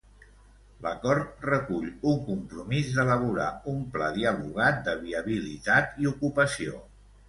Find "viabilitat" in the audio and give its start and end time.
5.07-5.99